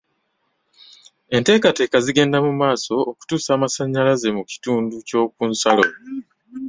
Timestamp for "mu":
2.45-2.53, 4.37-4.43